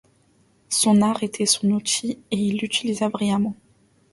[0.69, 3.55] Son art était son outil, et il l'utilisa brillamment.